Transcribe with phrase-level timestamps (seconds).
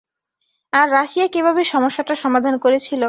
[0.73, 2.99] আর Russia কীভাবে সমস্যাটার সমাধান করেছিল?